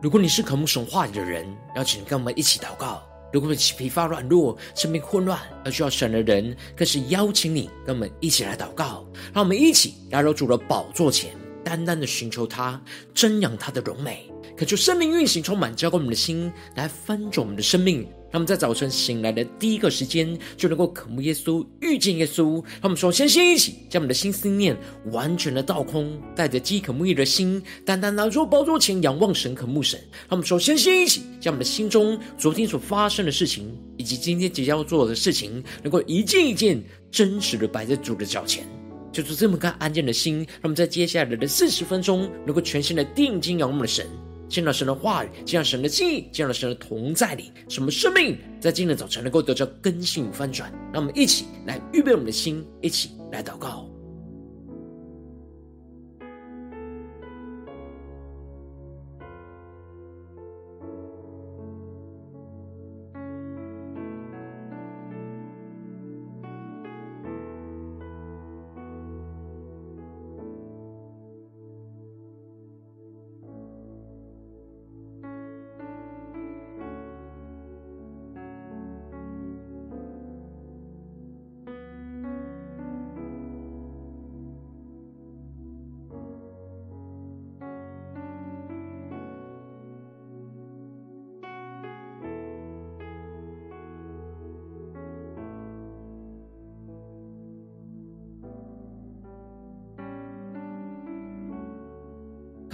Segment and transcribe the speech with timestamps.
[0.00, 1.44] 如果你是渴慕神话语的人，
[1.74, 3.02] 邀请你跟我们一起祷告；
[3.32, 9.04] 如果你疲乏软弱、生命混乱而需要神的人，更是邀请你跟我们一起来祷告。
[9.34, 11.32] 让我们一起来到主的宝座前，
[11.64, 12.80] 单单的寻求他，
[13.12, 14.30] 瞻仰他的荣美。
[14.56, 18.08] 渴求生命运行，充满交给我们的心，来翻转我们的生命。
[18.30, 22.62] 他们在早晨醒来的第一个时间，就能够渴慕耶稣，遇见耶稣。
[22.82, 24.76] 他们首先先一起将我们的心思念
[25.12, 29.98] 完全的倒空，带着饥渴慕义的心，单单拿出宝座前仰望神，渴慕神。
[30.28, 38.66] 他们首先先一起将我们的心中昨天所发生的事情，以及今天即将要做的事情，能够一件一件真实的摆在主的脚前。
[39.10, 44.06] 就是这么个安静的心，让我们在接下来的四十分钟，能够全心的定睛仰望的神。
[44.48, 50.72] 见到神的话语，见到神的记忆，见到神的同在里，什么生命在今天早晨能够得到更新翻转？
[50.92, 53.88] 让我们一起来预备我们的心，一起来祷告。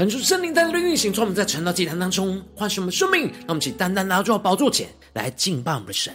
[0.05, 6.15] 恳求圣灵在这里运行，从我们在晨祷祭坛当中唤醒我们的生命，让我们一起单单拿到宝座前来敬拜我们的神。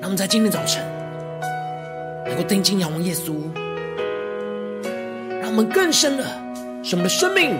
[0.00, 0.84] 让我们在今天早晨
[2.26, 3.36] 能够定睛仰望耶稣，
[5.40, 6.24] 让我们更深的
[6.82, 7.56] 使我们的生命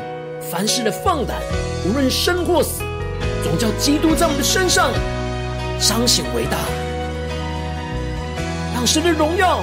[0.50, 1.41] 凡事的放胆，
[1.88, 2.82] 无论生或死，
[3.44, 4.91] 总叫基督在我们的身上
[5.78, 6.59] 彰显伟大，
[8.75, 9.62] 让神的荣耀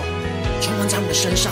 [0.62, 1.52] 充满在我们的身上。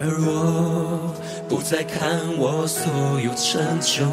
[0.00, 1.14] 而我
[1.48, 2.90] 不再看我所
[3.20, 4.04] 有成就，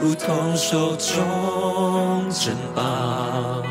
[0.00, 3.62] 如同手中珍宝，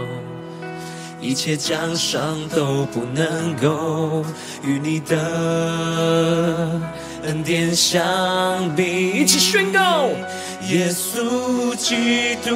[1.20, 4.24] 一切奖赏都不能够
[4.64, 6.80] 与你的
[7.24, 9.10] 恩典相比。
[9.12, 10.06] 一起宣告：
[10.70, 12.56] 耶稣基督，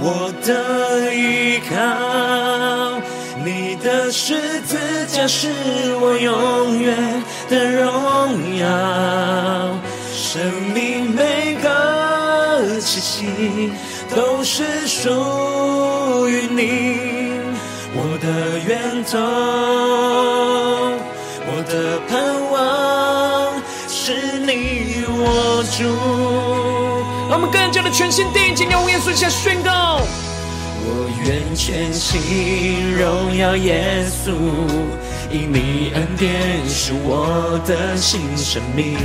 [0.00, 2.97] 我的依靠。
[3.48, 4.76] 你的十字
[5.06, 5.48] 架是
[6.02, 8.66] 我永远的荣耀，
[10.12, 13.72] 生命每个气息
[14.14, 17.30] 都是属于你，
[17.94, 19.16] 我的源头，
[21.46, 22.12] 我的盼
[22.52, 22.54] 望
[23.88, 25.78] 是你我主。
[27.30, 30.02] 让我们更加的全心定睛，用耶稣下宣告。
[30.90, 34.32] 我愿全心荣耀耶稣，
[35.30, 38.96] 因你恩典是我的新生命。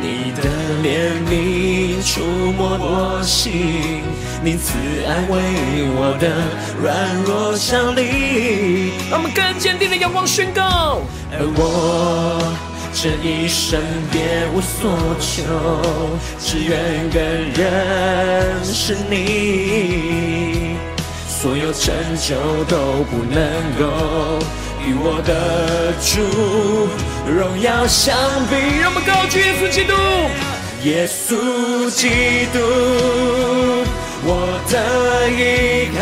[0.00, 0.42] 你的
[0.84, 0.86] 怜
[1.28, 2.20] 悯触
[2.52, 4.02] 摸我心，
[4.44, 4.74] 你慈
[5.08, 5.32] 爱为
[5.96, 6.24] 我的
[6.80, 8.92] 软弱效力。
[9.10, 11.00] 让我们更坚定的仰望宣告，
[11.32, 12.73] 而我。
[12.96, 13.82] 这一生
[14.12, 14.88] 别无所
[15.18, 15.42] 求，
[16.38, 17.20] 只愿更
[17.52, 20.76] 认识你。
[21.28, 23.42] 所有成就都不能
[23.76, 23.82] 够
[24.86, 26.22] 与我的主
[27.30, 28.16] 荣耀相
[28.48, 28.54] 比。
[28.80, 29.92] 让我们高举耶稣基督，
[30.84, 32.58] 耶稣基督，
[34.24, 34.28] 我
[34.70, 34.72] 的
[35.28, 36.00] 依靠，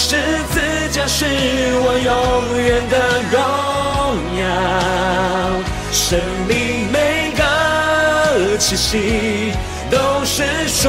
[0.00, 0.14] 十
[0.52, 0.60] 字
[0.92, 1.24] 架是
[1.82, 2.08] 我永
[2.62, 2.94] 远的
[3.32, 3.36] 荣。
[4.38, 4.40] 耀，
[5.90, 7.42] 生命每个
[8.58, 9.52] 气息
[9.90, 10.88] 都是属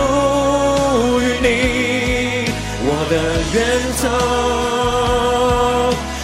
[1.22, 1.48] 于你，
[2.86, 3.14] 我的
[3.52, 3.58] 源
[4.00, 4.08] 头，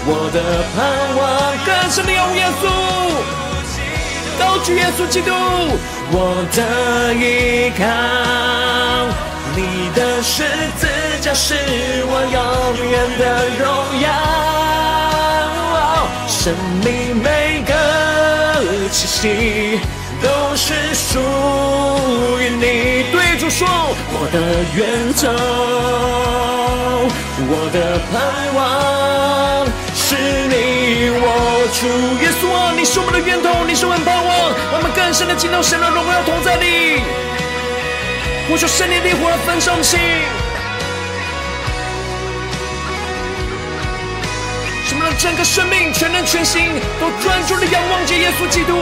[0.06, 0.38] 我的
[0.76, 0.78] 盼
[1.18, 1.20] 望。
[1.66, 2.64] 更深的仰望耶稣，
[4.40, 5.32] 高举耶稣基督，
[6.12, 6.16] 我
[6.54, 6.62] 的
[7.16, 7.84] 依靠，
[9.56, 10.44] 你的十
[10.78, 10.86] 字
[11.22, 11.56] 架是
[12.08, 12.38] 我永
[12.92, 13.24] 远的
[13.58, 13.64] 荣
[14.02, 14.08] 耀。
[16.28, 16.54] 生
[16.84, 17.72] 命每个
[18.92, 19.80] 气息
[20.22, 21.20] 都是属
[22.40, 22.64] 于你。
[23.12, 23.66] 对主说，
[24.12, 24.38] 我的
[24.76, 25.24] 源头，
[27.48, 27.78] 我的
[28.12, 28.14] 盼
[28.56, 28.60] 望
[29.96, 30.16] 是
[30.50, 30.54] 你，
[31.18, 31.24] 我
[31.74, 31.80] 主
[32.22, 34.30] 耶稣啊，你是我们的源头，你是我们盼望，
[34.74, 37.02] 我们更深的进入神的荣耀同在里。
[38.48, 40.00] 我说圣灵烈火的焚烧心。
[44.98, 48.74] 让整个生命全人全心都专注的仰望着耶稣基督，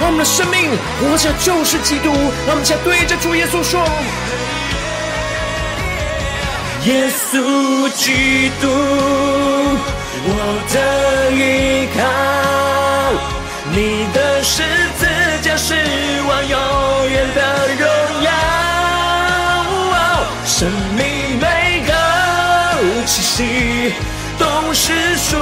[0.00, 0.70] 让我们的生命
[1.00, 2.12] 活着就是基督。
[2.46, 3.84] 让我们先对着主耶稣说：
[6.84, 8.68] 耶稣基督，
[10.22, 10.36] 我
[10.72, 12.00] 的依靠，
[13.74, 14.62] 你的十
[15.40, 16.56] 字架是我永
[17.10, 17.40] 远的
[17.78, 17.86] 荣
[18.24, 18.28] 耀，
[20.44, 21.44] 生命每
[21.86, 21.92] 个
[23.06, 23.94] 气息。
[24.36, 24.44] 都
[24.74, 25.36] 是属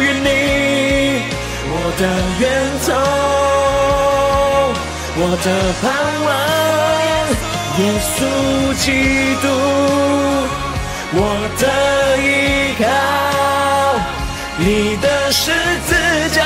[0.00, 1.22] 于你，
[1.70, 2.02] 我的
[2.40, 2.42] 源
[2.86, 2.92] 头，
[5.16, 5.46] 我的
[5.80, 5.84] 盼
[6.24, 6.28] 望，
[7.78, 8.14] 耶稣
[8.80, 8.86] 基
[9.42, 9.44] 督，
[11.12, 11.18] 我
[11.58, 11.62] 的
[12.18, 12.24] 依
[12.78, 12.82] 靠，
[14.58, 14.62] 你
[14.96, 15.42] 的十
[15.86, 15.90] 字
[16.34, 16.36] 架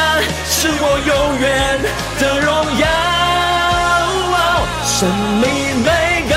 [0.48, 1.46] 是我永远
[2.20, 2.86] 的荣耀，
[4.84, 5.08] 生
[5.40, 5.46] 命
[5.84, 5.88] 每
[6.28, 6.34] 个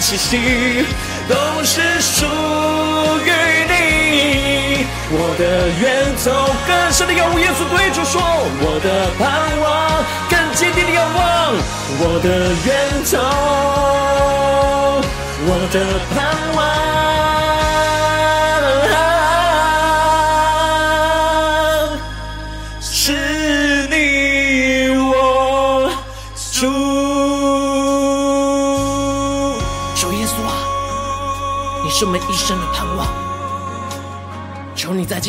[0.00, 0.86] 气息
[1.28, 2.24] 都是属
[3.24, 3.30] 于
[3.68, 3.72] 你。
[5.10, 5.42] 我的
[5.78, 5.84] 源
[6.24, 6.24] 头，
[6.66, 8.20] 更深的仰望耶稣，对主说，
[8.60, 8.88] 我的
[9.18, 9.22] 盼
[9.60, 9.64] 望，
[10.30, 11.18] 更坚定的仰望，
[12.00, 12.26] 我的
[12.64, 12.68] 源
[13.04, 13.12] 头，
[15.46, 15.76] 我的
[16.14, 16.23] 盼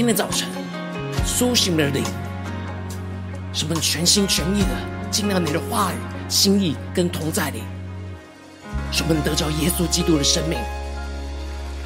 [0.06, 0.48] 今天早晨
[1.26, 2.04] 苏醒的灵，
[3.52, 5.96] 使我们全心全意的进到你的话语、
[6.30, 7.64] 心意跟同在里，
[8.92, 10.60] 使我们得着耶稣基督的生命，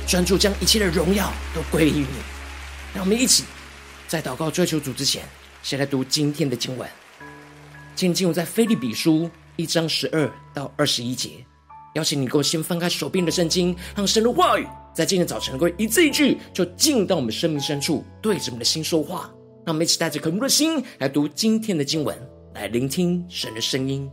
[0.06, 2.08] 专注将一切的荣耀都归于你。
[2.94, 3.46] 让我们一起
[4.06, 5.24] 在祷告追求主之前，
[5.64, 6.90] 先来读今天的经文。
[7.96, 11.46] 今天经文在腓利比书一章十二到二十一节。
[11.94, 19.32] 邀请你给我先翻开手边的圣经，让神的话语在今天早晨能够一字一句就进到我们生命深处，对着我们的心说话。
[19.66, 22.18] 让我们一起带着渴慕的心来读今天的经文，
[22.56, 24.10] 来聆听神的声音。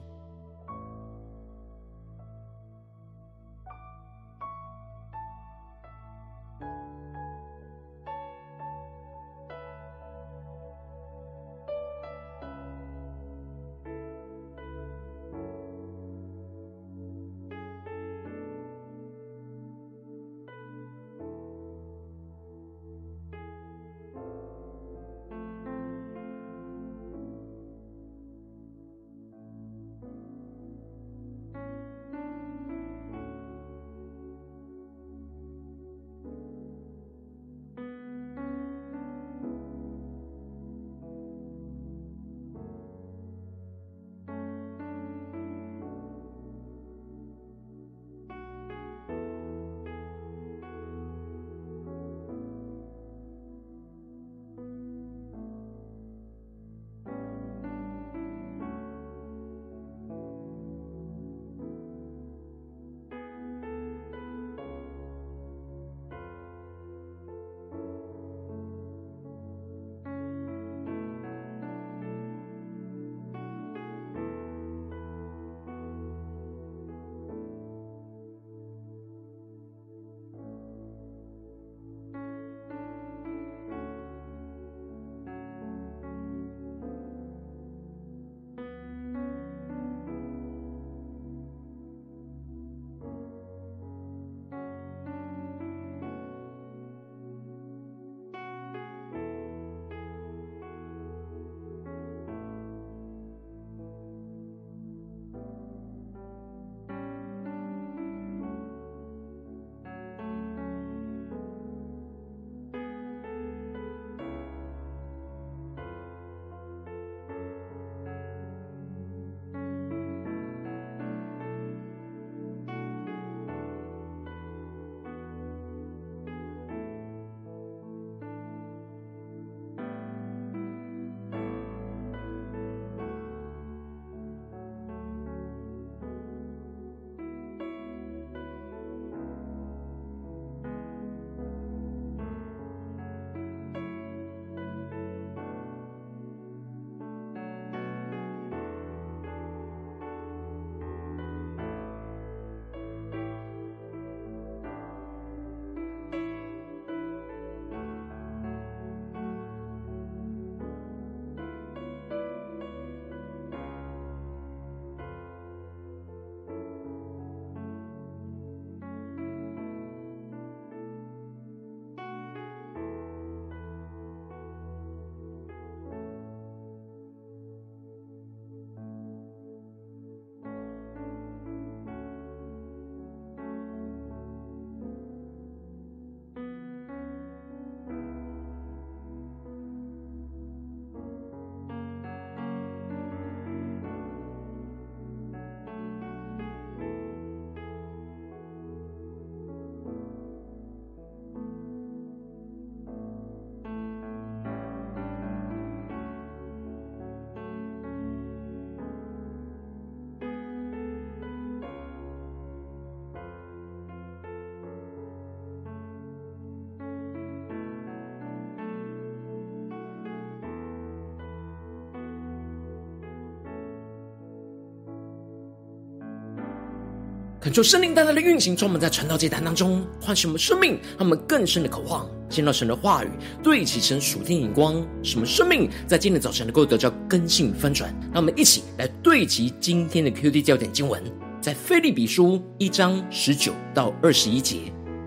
[227.47, 233.09] 恳求圣灵大大的运行，充满在传道祭坛当中，唤醒我们生命，让我们更深的渴望见到神的话语，
[233.41, 237.95] 对齐神属天眼光，什么生命在今天早晨能够得到更新翻转。
[238.13, 241.01] 让我们一起来对齐今天的 QD 焦点经文，
[241.41, 244.57] 在腓利比书一章十九到二十一节。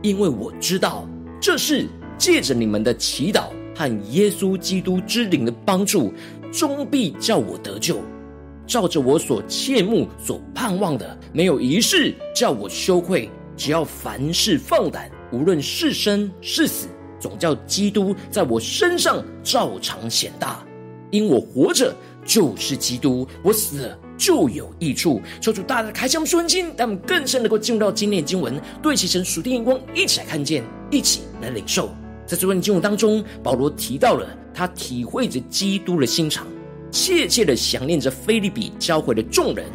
[0.02, 1.06] 因为我知道
[1.42, 6.14] 这是借着你们的祈祷和耶稣基督之灵的帮助，
[6.54, 8.02] 终必叫我得救。
[8.70, 13.28] 照着我所切慕、所盼望的，没有一事叫我羞愧。
[13.58, 16.88] 只要凡事放胆，无论是生是死，
[17.20, 20.64] 总叫基督在我身上照常显大。
[21.10, 25.20] 因我活着就是基督，我死了就有益处。
[25.42, 31.90] 求主大大开箱顺心，让我们更深能够进入到今天的经文，对齐神属天眼光，一起来看见，一起来领受。
[32.28, 36.46] 在这段经文当中，保罗提到了他体会着基督的心肠。
[36.92, 39.66] 切切的想念着腓利比教会的众人，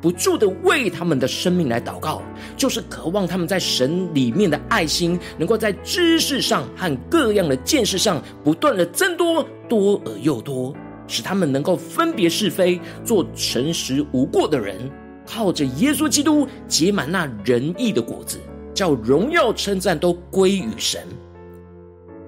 [0.00, 2.22] 不住的为他们的生命来祷告，
[2.56, 10.74] 就是渴望他们在神里面的爱心，能够在知识上和各样的见识上不断的增多，多而又多，
[11.06, 14.90] 使他们能够分别是非，做诚实无过的人，
[15.26, 18.38] 靠着耶稣基督结满那仁义的果子，
[18.74, 21.00] 叫荣耀称赞都归于神。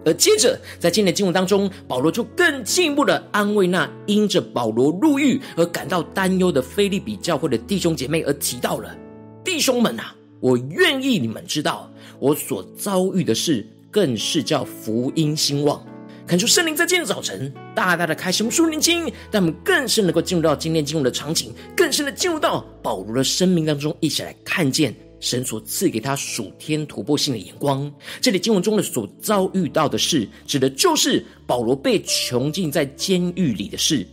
[0.05, 8.95] 而接着，在今天的经文当中，保罗就更进一步的安慰那因着保罗入狱而感到担忧的腓利比教会的弟兄姐妹，而提到了
[9.43, 15.85] 弟兄们啊，我愿意你们知道，我所遭遇的事，更是叫福音兴旺。
[16.27, 24.95] 恳求圣灵在今天早晨大大的开启我们属灵经，让我们更深能够进入到今天经文的场景，更深的进入到保罗的生命当中，一起来看见。
[25.25, 27.91] 神所赐给他属天突破性的眼光，
[28.21, 34.07] 这里经文中的所遭遇到的事，指的就是保罗被囚禁在监狱里的事。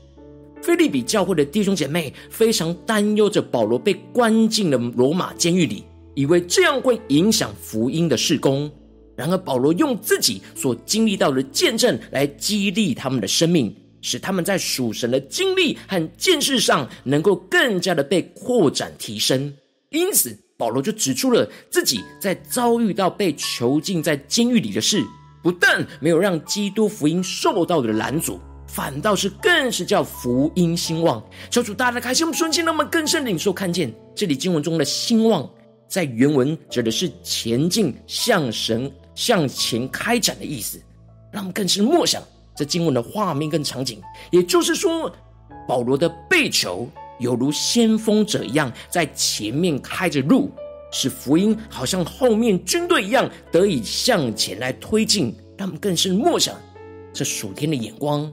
[0.62, 5.84] 腓利比教会的弟兄姐妹非常担忧着保罗被关进了罗马监狱里，
[6.16, 8.72] 以为这样会影响福音的事工。
[9.18, 19.54] 然而保罗用自己所经历到的见证来激励他们的生命，使他们在属神的经历和见识上能够更加的被扩展提升。
[19.90, 20.40] 因此。
[20.62, 25.04] 保罗就指出了自己在遭遇到被囚禁在监狱里的事，
[25.42, 31.20] 不但没有让基督福音受到的拦阻，反倒是更是叫福音兴旺。
[31.50, 35.50] 求主大大开心我们瞬间，让我们更深领受看见这里经文中的兴旺，
[35.88, 40.80] 在原文指的是前进、向神向前开展的意思。
[41.32, 42.22] 让我们更深默想
[42.56, 44.00] 这经文的画面跟场景，
[44.30, 45.12] 也就是说，
[45.68, 46.88] 保罗的被囚。
[47.22, 50.52] 犹如先锋者一样，在前面开着路，
[50.92, 55.34] 使福音好像后面军队一样得以向前来推进。
[55.58, 56.56] 他们更是默想
[57.14, 58.30] 这属天的眼光。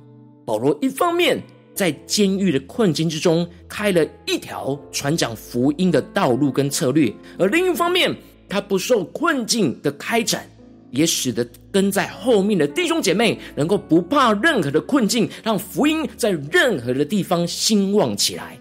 [0.47, 1.39] 保罗一方面
[1.75, 8.17] 在监狱的困境之中开了一条传讲福音的道路跟策略，而另一方面，
[8.49, 10.49] 他不受困境的开展，
[10.91, 18.59] 也使得跟在后面的弟兄姐妹能够不怕任何的困境，让福音在任何的地方兴旺起来。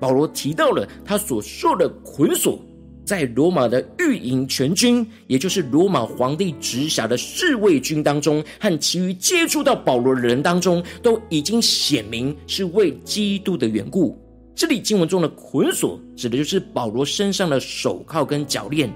[0.00, 2.58] 保罗提到了他所受的捆锁，
[3.04, 14.18] 在罗马的御营全军，也就是罗马皇帝直辖的侍卫军当中，和其余接触到保罗的人当中，都已经显明是为基督的缘故。
[14.54, 18.92] 这里经文中的捆锁，指的就是保罗身上的手铐跟脚链。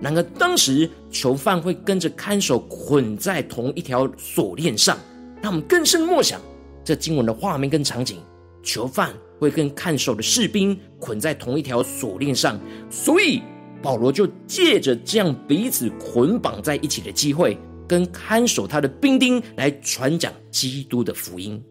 [0.00, 4.98] 然而当时囚犯会跟着看守捆在同一条锁链上，
[5.40, 6.38] 让我们更深默想
[6.84, 8.18] 这经文的画面跟场景。
[8.62, 12.58] 囚犯会跟看守的士兵捆在同一条锁链上，
[12.90, 13.42] 所以
[13.82, 21.62] 保罗就借着这样彼此捆绑在一起的机会，跟看守他的兵丁来传讲基督的福音。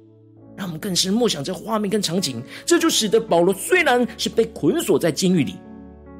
[0.57, 5.55] 让我们更深默想这画面跟场景，这就使得保罗虽然是被捆锁在监狱里。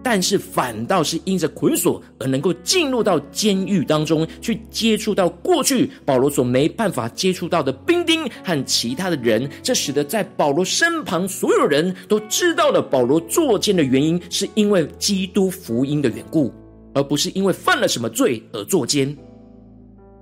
[0.05, 16.53] 但是反倒是因着捆锁而能够进入到监狱当中去接触到过去保罗所没办法接触到的兵丁和其他的人，这使得在保罗身旁所有人都知道了保罗坐监的原因，是因为基督福音的缘故，
[16.93, 19.17] 而不是因为犯了什么罪而坐监。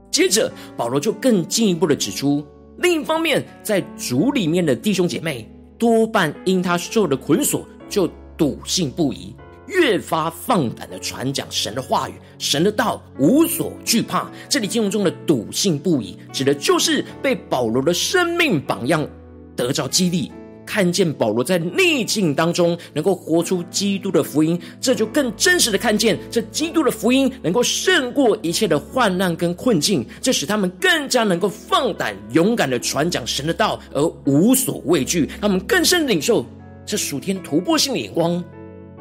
[0.09, 2.41] 接着保罗就更进一步的指出，
[2.77, 5.45] 另一方面在主里面的弟兄姐妹
[5.77, 9.35] 多半因他受了捆锁就笃信不疑。
[9.67, 14.29] 越发放胆的传讲神的话语，神的道无所惧怕。
[14.49, 19.07] 这里经文中的笃信不疑，指的就是被保罗的生命榜样
[19.55, 20.31] 得着激励，
[20.65, 35.29] 看见保罗在逆境当中能够活出基督的福音，这就更真实的看见这基督的福音能够胜过一切的患难跟困境，这使他们更加能够放胆勇敢的传讲神的道，而无所畏惧。
[35.39, 36.45] 他们更深领受
[36.85, 38.43] 这属天突破性的眼光。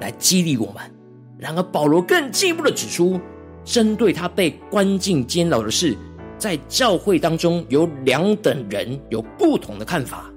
[0.03, 0.83] 来激励我们，
[1.39, 3.21] 然而，保罗更进一步的指出，
[3.65, 5.97] 针对他被关进监牢的事，
[6.37, 10.29] 在教会当中有两等人有不同的看法。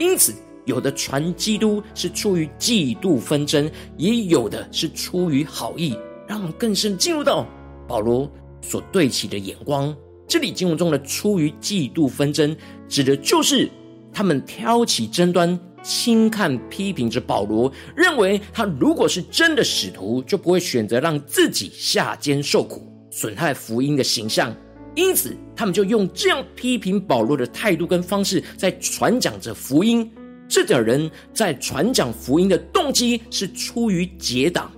[0.00, 5.96] 因此，有的传基督是出于嫉妒纷争，也有的是出于好意。
[6.26, 7.46] 让我们更深进入到
[7.86, 8.28] 保罗
[8.60, 9.94] 所对齐的眼光。
[10.26, 12.56] 这里经文中的出于嫉妒纷争，
[12.88, 13.70] 指的就是
[14.12, 15.58] 他们挑起争端。
[15.82, 24.54] 轻看批评着保罗，认为他如果是真的使徒，就不会选择让自己下监受苦，损害福音的形象。
[24.94, 30.10] 因此，他们就用这样批评保罗的态度跟方式，在传讲着福音。
[30.48, 34.70] 这等人在传讲福音的动机是出于结党，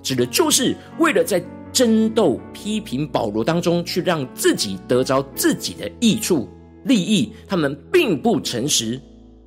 [0.00, 6.48] 指的就是为了在争斗批评保罗当中，去让自己得着自己的益处
[6.84, 7.32] 利益。
[7.48, 9.00] 他们并不诚实。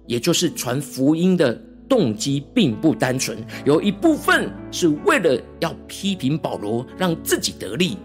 [0.10, 1.54] 也就是传福音的
[1.88, 7.95] 动机并不单纯，有一部分是为了要批评保罗，让自己得利，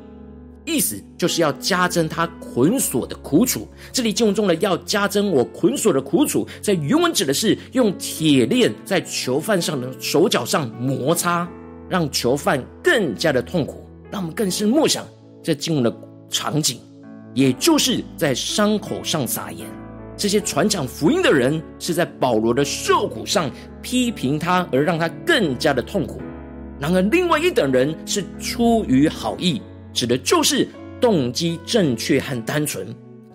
[0.66, 3.66] 意思就是要加增他捆锁的苦楚。
[3.90, 11.48] 这里经文中的要加增我捆锁的苦楚，在原文指的是用铁链在囚犯上的手脚上摩擦，
[11.88, 13.82] 让囚犯更加的痛苦。
[14.10, 15.06] 让我们更深默想
[15.42, 15.94] 这经文的
[16.28, 16.78] 场景，
[17.32, 19.66] 也就是在伤口上撒盐。
[20.16, 23.50] 这些传讲福音的人是在保罗的受苦上
[23.82, 26.20] 批评他，而让他更加的痛苦。
[26.78, 29.60] 然而，另外一等人是出于好意，
[29.92, 30.68] 指的就是
[31.00, 32.86] 动机正确和单纯，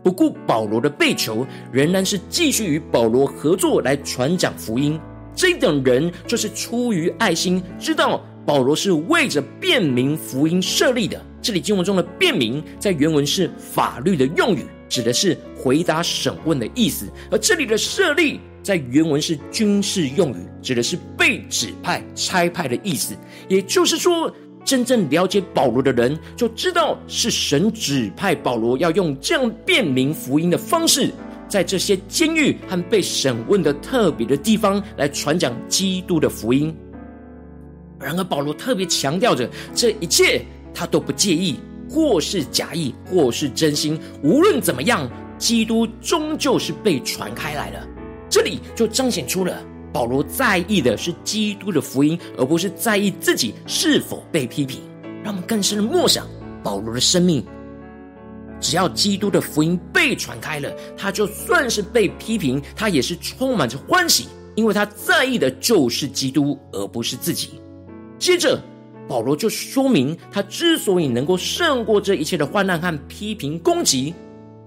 [0.03, 4.99] 不顾保罗的被囚，仍然是继续与保罗合作来传讲福音。
[5.35, 11.21] 这一等人就是出于爱心，知道保罗是为着辩明福音设立的。
[11.41, 14.65] 这里经文中的辩明，在原文是法律的用语。
[14.89, 23.13] 指的是回答审问的意思，而这里的设立在原文是军事用语，指的是被指派、差派的意思。
[23.49, 31.11] 也就是说，真正了解保罗的人就知道是神指派保罗要用这样辩明福音的方式，
[31.49, 36.73] 在这些监狱和被审问的特别的地方来传讲基督的福音。
[37.99, 40.41] 然而，保罗特别强调着这一切，
[40.73, 41.59] 他都不介意。
[41.91, 47.87] 或是假意，或是真心，无论怎么样，基督终究是被传开来了。
[48.29, 54.79] 这里就彰显出了保罗在意的是基督的福音，而不是在意自己是否被批评。
[55.23, 56.27] 让我们更深的默想
[56.61, 57.43] 保罗的生命。
[58.59, 67.59] 只要基督的福音被传开了，他就算是被批评，他也是充满着欢喜，因为他在意的就是基督，而不是自己。
[68.19, 68.61] 接着。
[69.07, 74.13] 保罗就说明，他之所以能够胜过这一切的患难和批评攻击，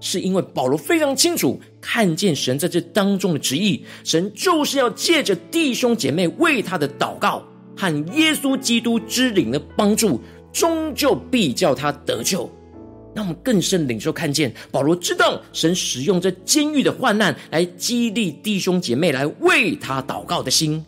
[0.03, 3.85] 是因为保罗非常清楚看见神在这当中的旨意。
[4.03, 7.41] 神就是要借着弟兄姐妹为他的祷告
[7.77, 10.19] 和耶稣基督之灵的帮助，
[10.51, 12.51] 终究必叫他得救。
[13.15, 20.83] 那我们更深领受看见，保罗知道神使用这监狱的患难来激励弟兄姐妹来为他祷告的心。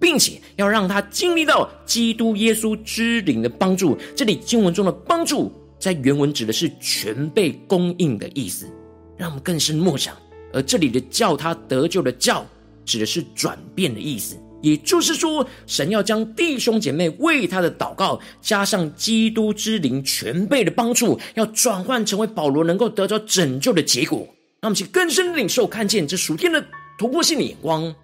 [0.00, 3.96] 并且要让他经历到基督耶稣之灵的帮助。
[4.16, 8.70] 这里经文中的帮助，在原文指的是全被供应的意思。
[9.16, 10.16] 让我们更深默想。
[10.52, 12.44] 而这里的叫他得救的叫，
[12.84, 14.36] 指的是转变的意思。
[14.62, 24.18] 也就是说，神要将弟兄姐妹为他的祷告，加上基督之灵全备的帮助，要转换成为保罗能够得着拯救的结果。
[24.60, 26.62] 让我们去更深领受看见这属天的
[26.98, 27.94] 突破性的眼光。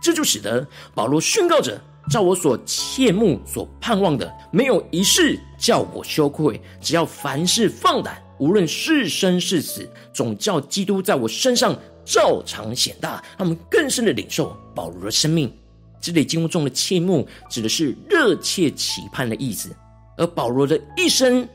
[0.00, 6.60] 这就使得保罗宣告着：照我所切慕、所盼望的，没有一事叫我羞愧。
[6.80, 13.22] 只要凡事放胆，无论是生是死，总叫基督在我身上照常显大。
[13.36, 15.52] 他们更深的领受保罗的生命。
[16.00, 19.74] 这里经文中的切慕，指的是热切期盼的意思。
[20.16, 21.46] 而保罗的一生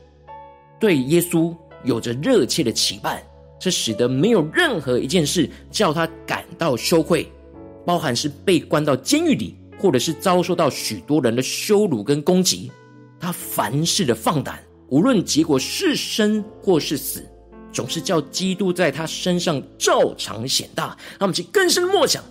[0.78, 3.22] 对耶稣有着热切的期盼，
[3.58, 7.26] 这使得没有任何一件事叫他感到羞愧。
[7.84, 12.70] 包含是被关到监狱里，或者是遭受到许多人的羞辱跟攻击，
[13.18, 17.28] 他凡事的放胆，无论结果是生或是死，
[17.72, 20.96] 总是叫基督在他身上照常显大。
[21.18, 22.22] 让我们去更深默想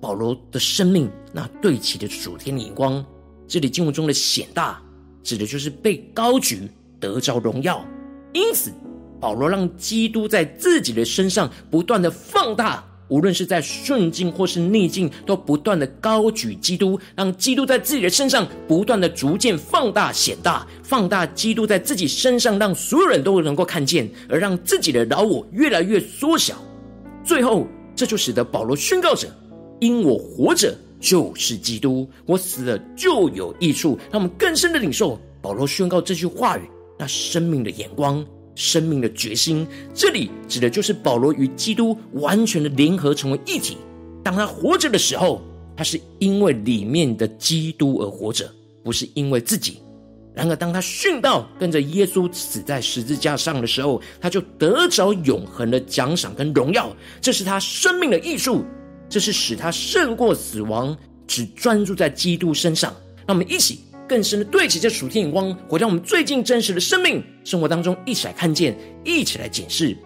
[0.00, 3.04] 保罗的生命那对齐的主天的眼光。
[3.48, 4.80] 这里经文中的显大，
[5.24, 7.84] 指的就是被高举得着荣耀。
[8.32, 8.72] 因此，
[9.20, 12.84] 保罗让基督在自己的身上不断的放大。
[13.12, 26.56] 无论是在顺境或是逆境，都不断的高举基督，让基督在自己的身上不断的逐渐放大显大，放大基督在自己身上，让所有人都能够看见，而让自己的老我越来越缩小。
[27.22, 29.28] 最后，这就使得保罗宣告着：
[29.78, 33.98] 因我活着就是基督，我死了就有益处。
[34.10, 36.62] 让我们更深的领受保罗宣告这句话语，
[36.98, 43.76] 那生命的眼光、生命的决心，这里指的就是保罗与基督完全的联合，成为一体。
[44.22, 45.42] 当他活着的时候，
[45.76, 48.48] 他是因为里面的基督而活着，
[48.84, 49.78] 不是因为自己。
[50.34, 56.90] 然而，当他殉道，跟着耶稣死在十字架上的时候，他就得着永恒的奖赏跟荣耀。
[57.20, 58.64] 这是他生命的艺术，
[59.10, 62.94] 这是使他胜过死亡，只专注在基督身上。
[63.26, 69.96] 让我们一起更深的对齐这属天眼光，回到我们最近真实的生命生活当中，一起来看见，一起来检视。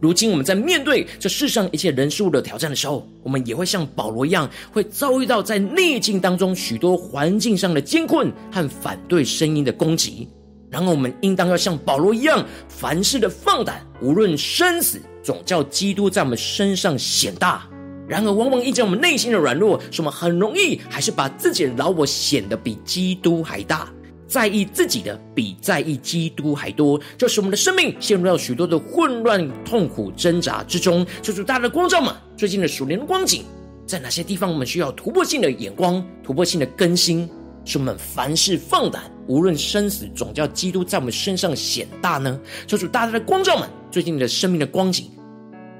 [0.00, 10.28] 如今我们在面对这世上一切人事物的挑战的时候，我们也会像保罗一样，会遭遇到在逆境当中许多环境上的艰困和反对声音的攻击。
[10.70, 17.68] 然后，我们应当要像保罗一样，凡事的放胆，无论生死，总叫基督在我们身上显大。
[18.08, 23.88] 然而，往往因着我们内心的软弱，是我们很容易还是把自己的老我显得比基督还大。
[24.26, 31.06] 在意自己的比在意基督还多，就使我们的生命陷入到许多的混乱、痛苦、挣扎之中。
[31.22, 33.42] 求主大家的光照嘛，最近的属灵光景，
[33.86, 37.26] 在哪些地方我们需要突破性的眼光、突破性的更新，
[37.64, 42.38] 使我们凡事放胆，无论生死，总叫基督在我们身上显大呢？
[42.66, 45.10] 求主大家的光照们，最近的生命的光景，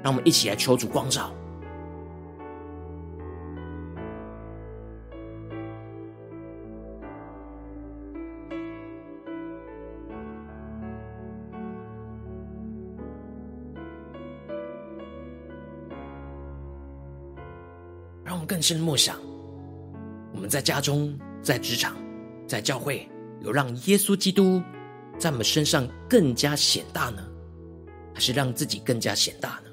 [0.01, 1.31] 让我们一起来求主光照。
[18.49, 19.15] 更深的默想，
[20.33, 21.95] 我们在家中、在职场、
[22.47, 23.07] 在教会，
[23.41, 24.59] 有让耶稣基督
[25.19, 27.21] 在我们身上更加显大呢，
[28.11, 29.69] 还是让自己更加显大呢？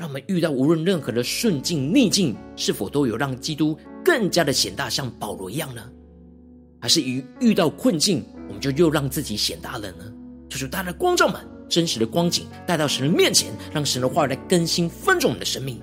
[0.00, 5.88] 让我们遇到无论任何的顺境逆境，是否都有让基督更加的显大，像保罗一样呢？
[6.80, 10.12] 还是一遇到困境，我们就又让自己显大了呢？
[10.48, 15.80] 就是大家的光照们，真实的光景带到神的面前，让神的话来更新分盛我们的生命。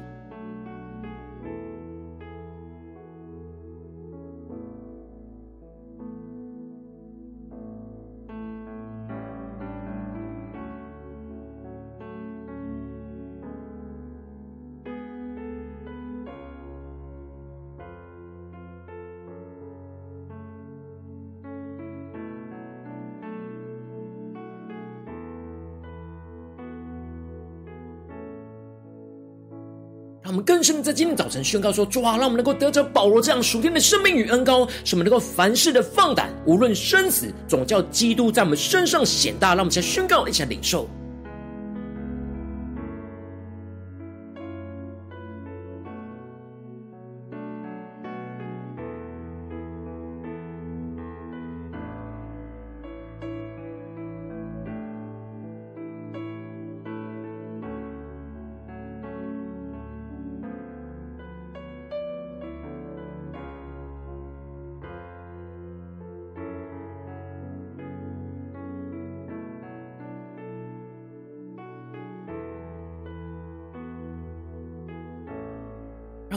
[30.35, 39.55] 我们更深的在今天早晨宣告说：主啊，让我们能够得着保罗这样属天的生命与恩膏，使我们能够凡事的放胆，无论生死，总叫基督在我们身上显大。
[39.55, 40.89] 让我们先宣告，一起来领受。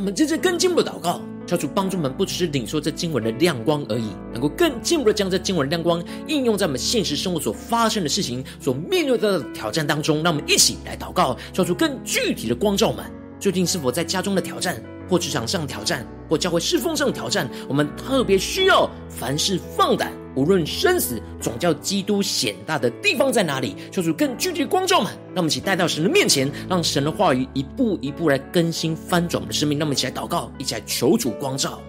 [0.09, 10.23] 们接着更进一步的祷告，求主帮助我们，不只是领受这经文的亮光而已，能够更进一步的将这经文的亮光应用在我们现实生活所发生的事情、所面对到的挑战当中。
[10.23, 13.05] 让我们一起来祷告，求主更具体的光照们。
[13.39, 20.11] 究竟是否在家中的挑战，或职场上的挑战，或教会侍奉上的挑战，我们特别需要凡事放胆。
[20.39, 23.75] 无论生死，总叫基督显大的地方在哪里？
[23.91, 29.81] 求主更具体的光照们，让我们一起带到神的面前，让神的话语一步一步来更新翻转我们的生命。
[29.81, 31.81] 让我们一起来祷告，一起来求主光照。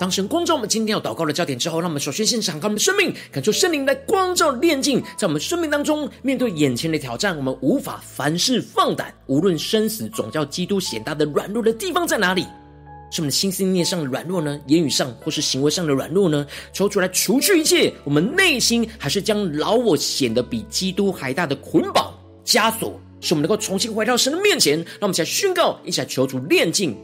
[0.00, 12.46] 当神光照我们今天要祷告的焦点之后，让我们首先先敞开我们的生命，感受圣灵来光照炼净，在我们生命当中，面对眼前的挑战，我们无法凡事放胆，无论生死，总叫基督显大的软弱的地方在哪里？
[13.10, 14.58] 是我们的心思念上的软弱呢？
[14.68, 16.46] 言语上或是行为上的软弱呢？
[16.72, 22.10] 求主来除去一切，我们内心还是将老我显得比基督还大的捆绑
[22.42, 26.96] 枷锁，使我们能够重新回到神的面前，让我们一起来宣告，一起来求主炼净。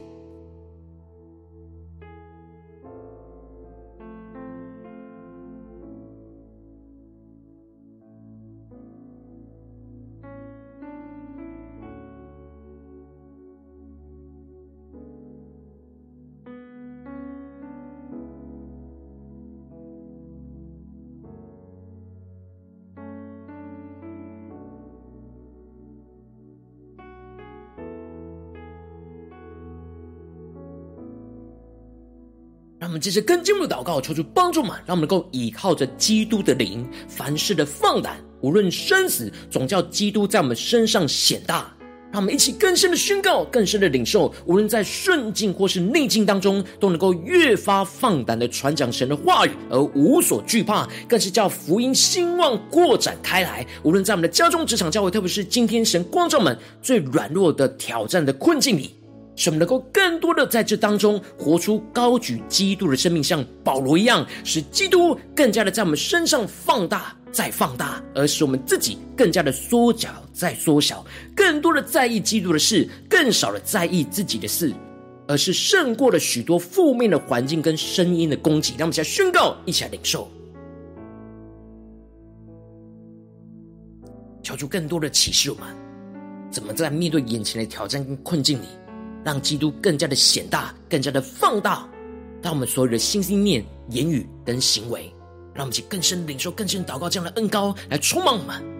[32.97, 41.71] 们接着更进一步的祷告，求主帮助嘛，让我们能够依靠着基督的灵，凡事的放胆，无论生死，总叫基督在我们身上显大。
[42.09, 53.63] 让我们一起更深的宣告，更深的领受，无论在顺境或是逆境当中，都能够越发放胆的传讲神的话语，而无所惧怕，更是叫福音兴旺扩展开来。
[53.83, 58.96] 无论在我们的家中、职场、教会，特别是今天神光照们最软弱的挑战的困境里。
[59.37, 74.73] 使我们能够更多的在这当中活出高举基督的生命，像保罗一样，使基督更加的在我们身上放大再放大，而使我们自己更加的缩小再缩小，更多的在意基督的事，更少的在意自己的事，
[75.27, 78.73] 而是胜过了许多负面的环境跟声音的攻击。
[78.75, 80.27] 让我们一起来宣告，一起来领受，
[84.41, 85.67] 求出更多的启示，我们
[86.49, 88.65] 怎么在面对眼前的挑战跟困境里。
[89.27, 91.85] 让基督更加的显大，更加的放大，
[92.41, 95.13] 让我们所有的信、心念、言语跟行为，
[95.53, 98.76] 让我们去更深领受、更深祷告这样的恩膏来充满我们。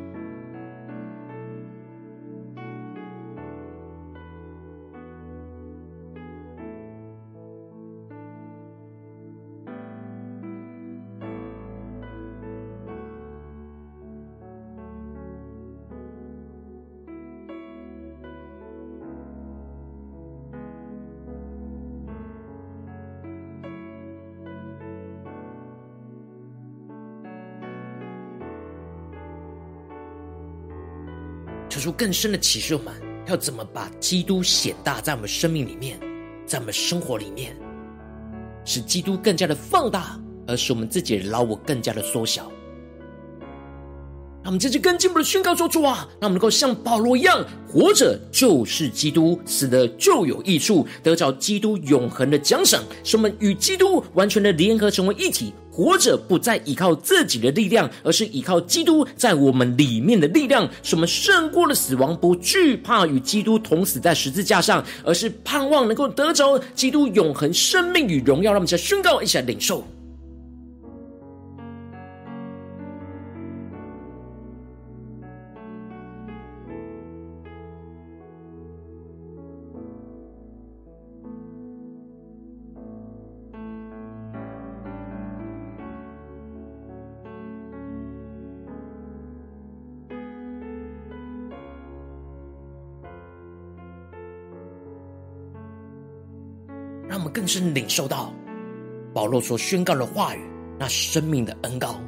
[31.88, 32.94] 出更深的启示，我们
[33.28, 35.98] 要怎么把基督显大在我们生命里面，
[36.46, 37.56] 在我们生活里面，
[38.66, 42.52] 使基督更加的放大，而使我们自己的老我更加的缩小。
[44.48, 55.54] 我们这次更进一步的宣告说：主啊，让我们能够像保罗一样，活着就是基督，死的就有益处，得着基督永恒的奖赏，使我们与基督完全的联合成为一体。
[55.70, 68.54] 活着不再依靠自己的力量，而是依靠基督在我们里面的力量，使我们胜过了死亡，不惧怕与基督同死在十字架上，而是盼望能够得着基督永恒生命与荣耀。
[68.54, 69.86] 让我们再宣告一下领受。
[97.48, 98.34] 是领受到
[99.14, 100.40] 保罗所宣告的话语，
[100.80, 102.00] 那生命的恩膏，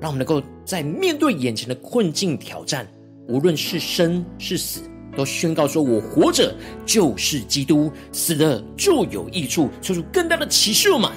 [0.00, 2.86] 让我们能够在面对眼前的困境挑战，
[3.28, 4.80] 无论是生是死，
[5.16, 11.12] 都宣告说：“我活着就是基督，死了就有益处。”说出更大的启示嘛，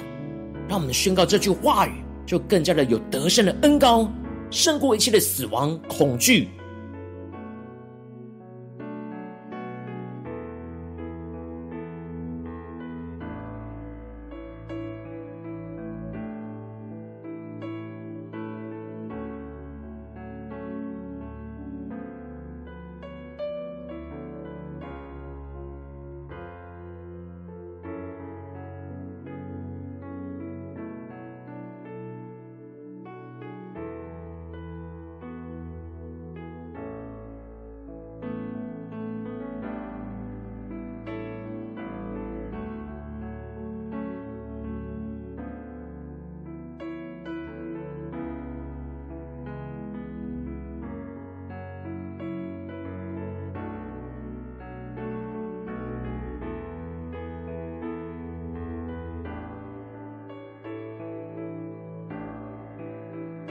[0.68, 1.92] 让我们宣告这句话语，
[2.26, 4.10] 就更加的有得胜的恩膏，
[4.50, 6.48] 胜过一切的死亡恐惧。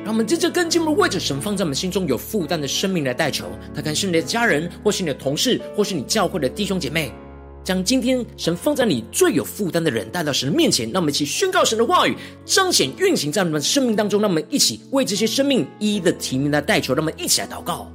[0.09, 3.45] 让我们真正跟进一步为着神放在我们心中有负担的生命来代求。
[3.75, 7.11] 他看是你的家人，或是你的同事，或是你教会的弟兄姐妹。
[7.63, 14.19] 将今天神放在你最有负担的人带到神的面前，让我们一起宣告神的话语，彰显运行在我们生命当中。
[14.19, 17.87] 让我们一起为这些生命一一的提名来代求，让我们一起来祷告。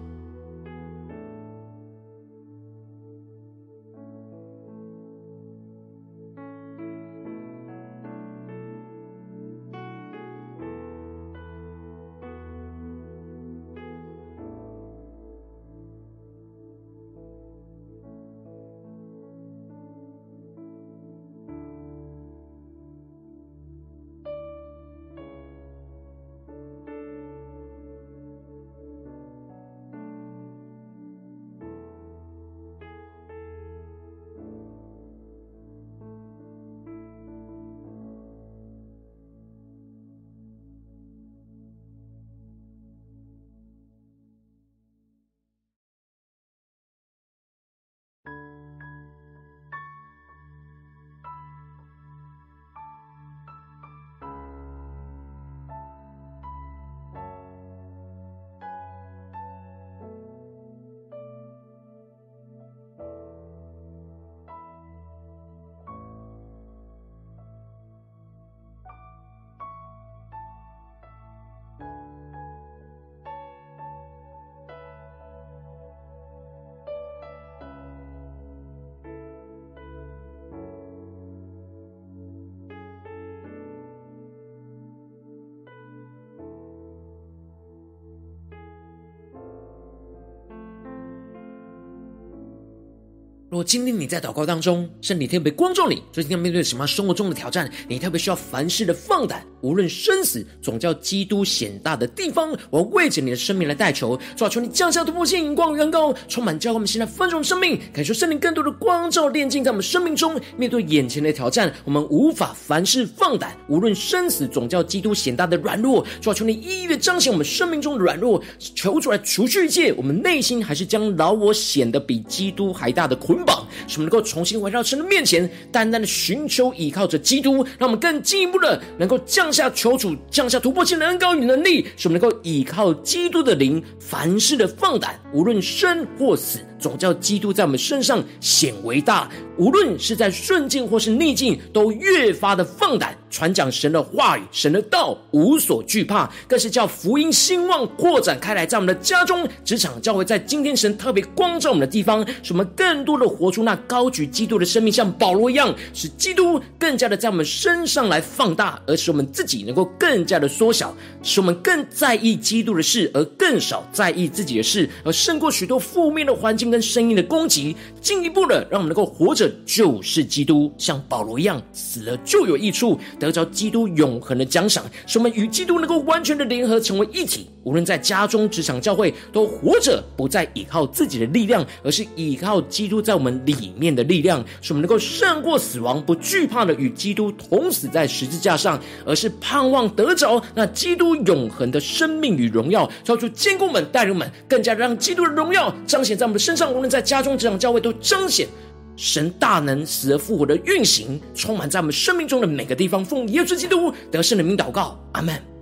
[93.55, 97.71] 如果今天你在祷告当中，圣灵特别光照你，最近要面对什么生活中的挑战？
[97.87, 104.15] 你特别需要凡事的放胆，无论生死，总叫基督显大的地方，我要为着你的生命来代求。
[104.37, 110.39] 主啊，求你降下突破性、眼光远高，充满教会我们现在丰盛生命，感受圣灵更多的光照炼净在我们生命中。
[110.59, 116.05] 面对眼前的挑战，我们无法凡事放胆，无论生死，总叫基督显大的软弱。
[116.21, 123.67] 主啊，求你一一的彰显我们生命中的软弱，求主来除去一切，我们内心还是将老我显得比基督还大的捆绑。
[123.89, 136.59] 使我们能够重新回到神的面前，单单的寻求依靠着基督，让我们更进一步的能够降下求主降下突破性的恩膏与能力，使我们能够依靠基督的灵，凡事的放胆，无论生或死。
[136.85, 139.27] 总叫基督在我们身上显为大，
[139.57, 177.49] 无论是在顺境或是逆境，都越发的放胆传讲神的话语、神的道，无所惧怕，更是叫福音兴旺扩展开来，在我们的家中、职场、教会，在今天神特别光照我们的地方，使我们更多的活出那高举基督的生命，像保罗一样，使基督更加的在我们身上来放大，而使我们自己能够更加的缩小，使我们更在意基督的事，而更少在意自己的事，而胜过许多负面的环境跟声音的攻击，进一步的让我们能够活着就是基督，像保罗一样，死了就有益处，得着基督永恒的奖赏，使我们与基督能够完全的联合，成为一体。
[177.65, 192.87] 无论在家中、职场、教会，都活着不再依靠自己的力量，而是依靠基督在我们里面的力量，使我们能够胜过死亡，不惧怕的与基督同死在十字架上，而是盼望得着那基督永恒的生命与荣耀。
[193.03, 196.71] 超出坚固们、带领们，更加让基督的荣耀彰显在我们的身上。
[196.71, 198.49] 无论在家中、职场、教会，都彰显
[198.97, 203.05] 神大能、死而复活的运行，充满在我们生命中的每个地方。
[203.05, 205.54] 奉耶稣基督得胜的名祷告，阿门。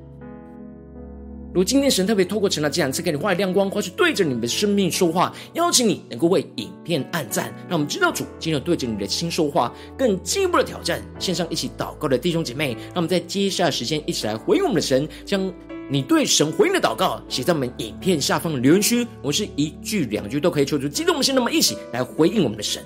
[1.55, 11.03] 如今天神特别透过成了这两次给你画的亮光，或是对着你们的生命说话，邀请你能够为影片按赞，让我们知道主今日对着你的心说话，更进一步的挑战。
[11.19, 15.53] 线上一起祷告的弟兄姐妹，让我们在接下来的时间一起来回应我们的神，将。
[15.91, 22.83] 你对神回应的祷告写在我们影片下方的留言区，我们是一句两句都可以求助激动我们心，那么一起来回应我们的神。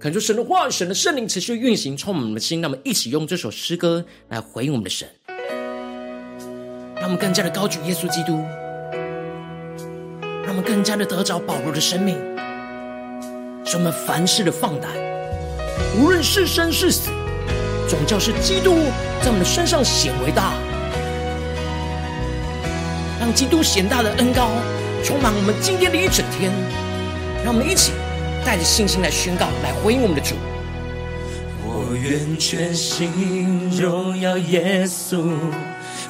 [0.00, 5.08] 恳求神的话、神的圣灵持续运行，充满我们的心，那么一起用这首诗歌来回应我们的神，
[6.94, 8.40] 让我们更加的高举耶稣基督。
[10.44, 12.16] 让我们更加的得着保罗的生命，
[13.64, 14.88] 使我们凡事的放胆，
[16.00, 17.10] 无论是生是死，
[17.88, 18.76] 总叫是基督
[19.20, 20.54] 在我们的身上显为大，
[23.18, 24.48] 让基督显大的恩高
[25.02, 26.52] 充满我们今天的一整天。
[27.44, 27.92] 让我们一起
[28.44, 30.34] 带着信心来宣告，来回应我们的主。
[31.64, 35.30] 我愿全心荣耀耶稣。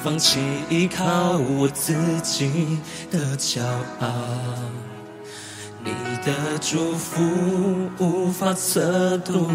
[0.04, 0.38] 放弃
[0.70, 2.78] 依靠我自己
[3.10, 3.60] 的骄
[3.98, 4.08] 傲。
[5.82, 5.90] 你
[6.24, 7.20] 的祝福
[7.98, 9.48] 无法测度，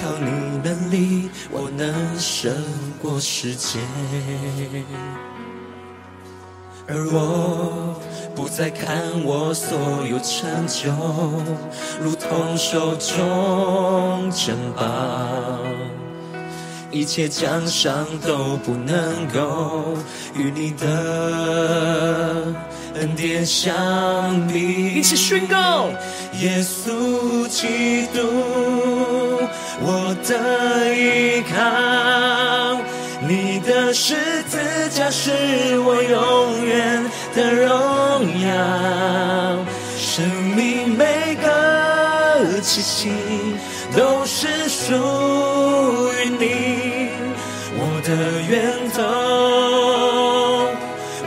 [0.00, 2.54] 靠你能力，我能胜
[3.02, 3.80] 过世界。
[6.86, 8.00] 而我
[8.36, 9.78] 不再看我所
[10.08, 10.90] 有成就，
[11.98, 14.84] 如同手中珍宝，
[16.90, 19.96] 一切奖赏都不能够
[20.34, 22.44] 与你的
[22.96, 24.92] 恩典相比。
[24.94, 25.88] 一起宣告：
[26.38, 28.20] 耶稣基督，
[29.80, 31.56] 我的依靠。
[33.28, 34.14] 你的十
[34.44, 34.58] 字
[34.90, 35.30] 架是
[35.80, 37.02] 我永远
[37.36, 37.68] 的荣
[38.40, 38.48] 耀，
[39.98, 40.26] 生
[40.56, 43.12] 命每个气息
[43.94, 44.94] 都是属
[46.14, 47.10] 于你，
[47.76, 48.10] 我的
[48.48, 49.02] 源头，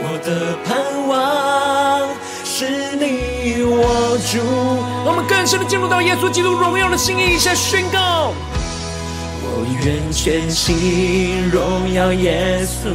[0.02, 0.28] 我的
[0.64, 0.68] 盼
[1.06, 1.10] 望
[2.44, 4.40] 是你我主。
[5.06, 8.32] 我们更深的进入到耶稣基督荣耀的心意下宣告。
[9.52, 12.88] 我愿全心荣耀耶稣，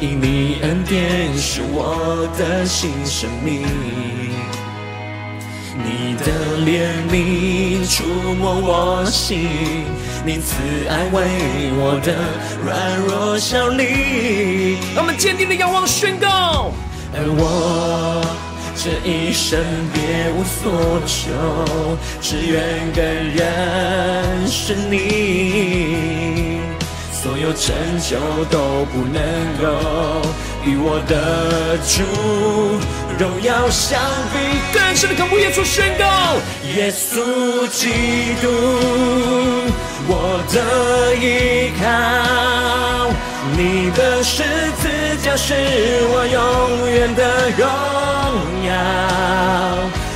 [0.00, 3.62] 因你恩典是我的新生命。
[5.84, 6.24] 你的
[6.66, 8.04] 怜悯触
[8.34, 9.48] 摸我心，
[10.24, 10.54] 你慈
[10.88, 12.12] 爱为我的
[12.64, 14.78] 软弱效力。
[14.94, 16.72] 让我们坚定的仰望宣告，
[17.14, 18.41] 而我。
[18.84, 19.60] 这一生
[19.94, 21.30] 别无所求，
[22.20, 26.58] 只愿更认识你。
[27.12, 28.18] 所有成就
[28.50, 29.22] 都不能
[29.62, 29.62] 够
[30.64, 32.02] 与我的主
[33.16, 34.00] 荣耀相
[34.32, 34.36] 比。
[34.76, 36.04] 更深的渴慕耶稣宣告：
[36.74, 38.48] 耶稣基督，
[40.08, 41.86] 我的依靠，
[43.50, 44.44] 你的十
[44.80, 44.88] 字
[45.22, 45.52] 架是
[46.12, 47.66] 我永远的荣
[48.64, 48.70] 耀，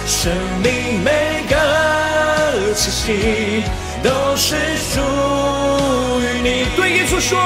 [0.07, 1.55] 生命每个
[2.73, 3.65] 气息
[4.03, 5.01] 都是属
[6.21, 6.67] 于你。
[6.77, 7.37] 对耶稣说：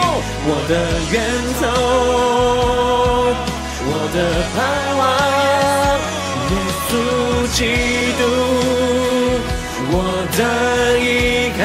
[0.44, 0.72] 我的
[1.10, 1.16] 源
[1.60, 1.62] 头，
[3.86, 4.16] 我的
[4.54, 4.58] 盼
[4.98, 5.02] 望，
[6.50, 6.54] 耶
[6.86, 6.90] 稣
[7.56, 7.58] 基
[8.20, 8.22] 督，
[9.90, 9.94] 我
[10.36, 10.38] 的
[11.00, 11.62] 依靠，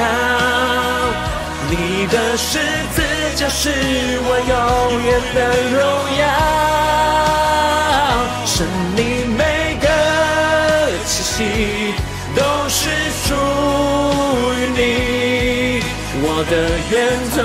[1.68, 2.59] 你的十
[2.93, 3.01] 字
[3.36, 3.70] 架是
[4.24, 5.39] 我永远的
[5.72, 5.78] 荣
[6.20, 6.24] 耀，
[8.45, 8.55] 生
[8.95, 8.99] 命
[9.36, 9.41] 每
[9.82, 9.88] 个
[11.05, 11.34] 气息
[12.36, 12.39] 都
[12.70, 12.80] 是
[13.26, 13.28] 属
[14.53, 14.80] 于你，
[16.22, 16.53] 我的
[16.91, 16.93] 源
[17.36, 17.38] 头，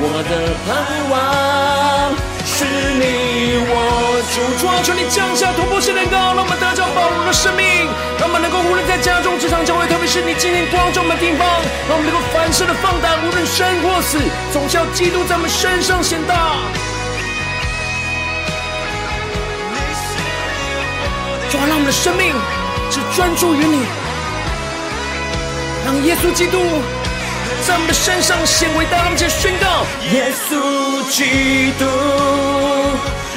[0.00, 0.30] 我的
[0.66, 0.70] 盼
[1.10, 1.31] 望。
[4.58, 4.66] 主。
[4.66, 7.86] 啊，求你降下突破性能高，让我们得着保罗的生命，
[8.18, 11.46] 让我们能够无论在家中、职场、教会，特别是你今天光照我们的地方，
[11.88, 14.18] 让我们能够凡事的放胆，无论生或死，
[14.52, 16.34] 总是要基督在我们身上显大。
[21.50, 22.34] 主啊，让我们的生命。
[22.92, 23.86] 只专注于你，
[25.86, 26.58] 让耶稣基督
[27.66, 28.98] 在我们的身上显伟大。
[28.98, 31.86] 让我们宣告：耶稣基督，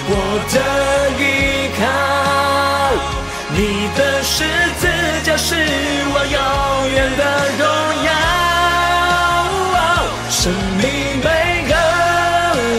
[0.08, 0.12] 我
[0.54, 0.56] 的
[1.20, 1.24] 依
[1.80, 1.84] 靠，
[3.50, 3.60] 你
[3.98, 4.36] 的十
[4.80, 4.84] 字
[5.24, 5.56] 架是
[6.14, 6.38] 我永
[6.94, 7.22] 远的
[7.58, 7.64] 荣
[8.06, 8.10] 耀，
[10.30, 10.84] 生命
[11.24, 11.28] 每
[11.68, 11.74] 个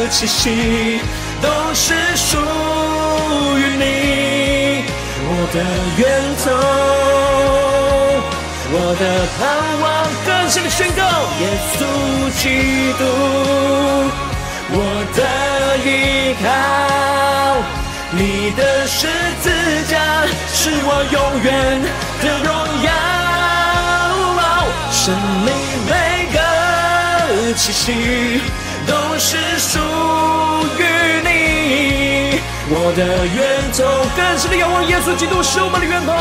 [0.09, 1.01] 气息
[1.43, 2.39] 都是属
[3.59, 3.85] 于你。
[5.29, 5.55] 我的
[5.99, 6.03] 源
[6.45, 6.47] 头，
[8.71, 9.03] 我的
[9.37, 9.39] 盼
[9.83, 9.85] 望，
[10.25, 11.03] 更深的宣告：
[11.41, 11.43] 耶
[11.75, 11.79] 稣
[12.41, 12.45] 基
[12.99, 13.03] 督，
[14.69, 14.75] 我
[15.15, 15.21] 的
[15.79, 16.45] 依靠，
[18.11, 19.07] 你的十
[19.41, 19.47] 字
[19.89, 19.95] 架
[20.53, 21.47] 是我永远
[22.21, 22.51] 的荣
[22.83, 22.91] 耀，
[24.91, 25.15] 生
[25.45, 25.49] 命
[25.87, 25.91] 每
[26.35, 26.39] 个
[27.55, 27.85] 气息
[28.87, 29.79] 都是属
[30.79, 30.83] 于
[31.23, 32.41] 你。
[32.69, 33.79] 我的源头，
[34.17, 36.13] 更深的仰望耶稣基督是我们的源头。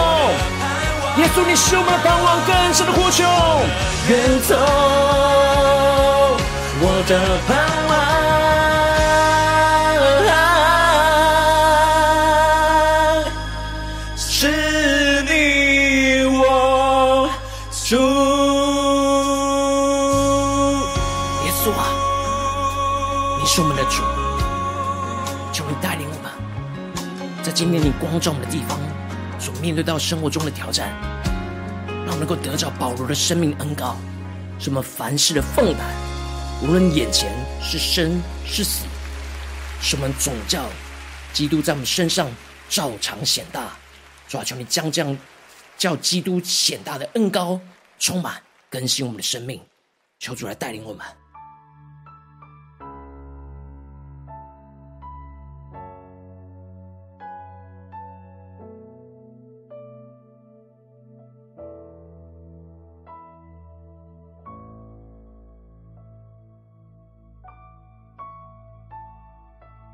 [1.17, 3.23] 耶稣，你是我们的盼望，更深的呼求。
[4.07, 4.53] 源头，
[6.77, 7.11] 我的
[7.47, 7.55] 盼
[7.87, 7.95] 望
[14.17, 17.29] 是你我
[17.87, 17.95] 主。
[21.45, 21.81] 耶稣啊，
[23.39, 24.03] 你是我们的主。
[25.53, 26.29] 求你带领我们，
[27.41, 28.77] 在今天你光照我们的地方，
[29.39, 30.91] 所面对到生活中的挑战，
[32.05, 33.95] 让我们能够得着保罗的生命恩膏，
[34.59, 35.87] 使我们凡事的奉胆，
[36.61, 37.29] 无论眼前
[37.61, 38.85] 是生是死，
[39.81, 40.69] 使我们总叫
[41.33, 42.31] 基督在我们身上
[42.69, 43.77] 照常显大。
[44.27, 45.17] 主啊，求你将这样
[45.77, 47.59] 叫基督显大的恩膏
[47.99, 49.61] 充满更新我们的生命，
[50.17, 51.05] 求主来带领我们。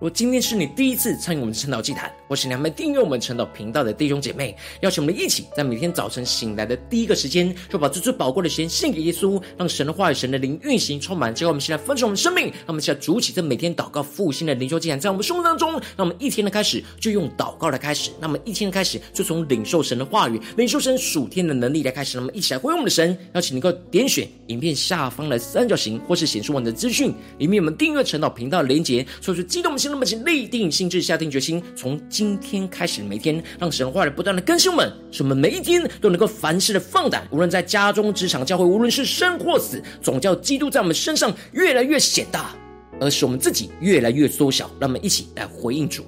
[0.02, 11.32] 如果今天是你第一次参与我们晨祷祭坛，或是你还没订阅我们晨祷频道的弟兄姐妹，邀请我们一起在每天早晨醒来的第一个时间，就把最最宝贵的时间献给耶稣，让神的话语、神的灵运行充满。
[11.36, 22.18] 结果我们现在分盛我们生命，让我们现在主起这每天祷告复兴的灵修祭坛，在我们生活当中，让我们一天的开始就用祷告来开始，那么一天的开始就从领受神的话语、领受神属天的能力来开始。
[22.18, 29.91] 那么一起来回应我们的神，邀请你够点选影片下方的三角形，或是显示完的资讯里面，我们订阅晨祷频道的连结，说出激动我们心。
[29.92, 42.56] 那么，请立定心智，下定决心，从今天开始，每天让神话的不断的更新我们，使我们每一天都能够凡事的放胆，无论在家中、职场、教会，无论是生或死，总叫基督在我们身上越来越显大，
[43.00, 44.72] 而使我们自己越来越缩小。
[44.80, 46.06] 让我们一起来回应主。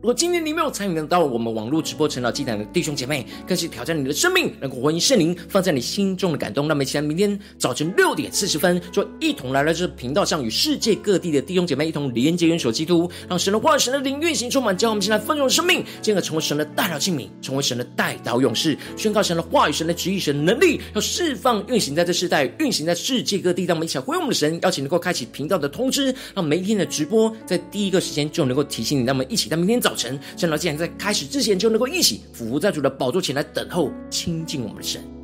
[0.00, 6.68] 如果今天你没有参与到我们网络直播成长祭坛的弟兄姐妹，更是挑战你的生命，能够回应圣灵放在你心中的感动。
[6.68, 23.64] 那么，期待明天早晨六点四十分，就一同来到这频道上，与世界各地的弟兄姐妹一同连接、元首基督，让神的话、神的灵运行充满，将我们现在丰盛的生命，进而成为神的代祷器皿，成为神的代祷勇士，宣告神的话语、神的旨意、神的能力，要释放、运行在这世代，运行在世界各地。
[23.64, 29.04] 让我们一起来回应我们的神，邀请能够开启频道的通知，让每一天的直播在第一个时间就能够提醒你。
[29.04, 29.87] 让我们一起在明天早。
[29.88, 35.17] 早晨，圣老竟然在开始之前就能够一起俯伏在主的宝座前来等候亲近我们的神。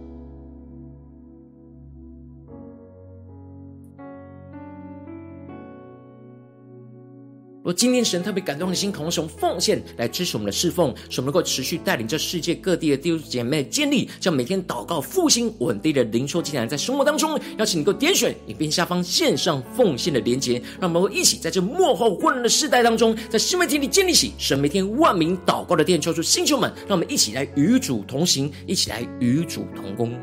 [7.65, 30.15] 若今天神特别感动的心，渴望用奉献来支持我们的侍奉，使我们能够持续带领着世界各地的弟兄姐妹建立，将每天祷告复兴稳定的灵修祭坛，在生活当中，邀请你能够点选影片下方线上奉献的连结，让我们一起在这幕后混乱的世代当中，在新媒体里建立起神每天万名祷告的殿，抽出星球们，让我们一起来与主同行，一起来与主同工。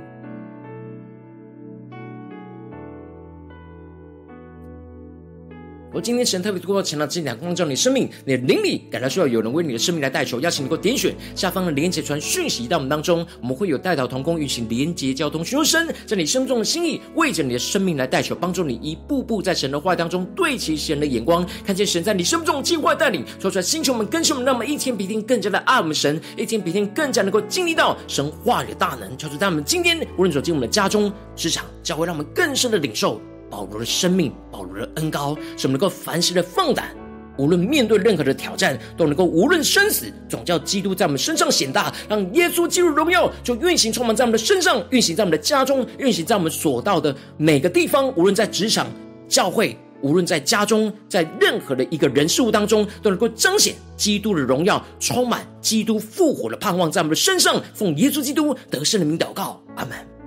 [5.94, 33.20] 我今天神特别透过前的这两光照你生命，你的灵里感到需要有人为你的生命来代求，邀请你给我点选下方的连结传讯息到我们当中，我们会有代祷同工运行连结交通，寻求神在你生中的心意，为着你的生命来代求，帮助你一步步在神的话当中对齐神的眼光，看见神在你生命中的计划带领，说出来星球们更新我们，让我们一天比一天更加的爱我们神，一天比一天更加能够经历到神话语的大能，求主在我们今天无论走进我们的家中、职场、教会，让我们更深的领受。
[33.52, 36.96] 保罗的生命，保罗的恩膏，使我们能够凡事的放胆，
[37.38, 48.88] 无论面对任何的挑战，都能够无论生死，总叫基督在我们身上显大，让耶稣基督荣耀就运行充满在我们的身上，运行在我们的家中，运行在我们所到的每个地方，无论在职场、
[49.28, 57.62] 教会，无论在家中，在任何的一个人事物当中，都能够彰显基督的荣耀，充满基督复活的盼望在我们的身上。
[57.74, 60.21] 奉耶稣基督得胜的名祷告，阿门。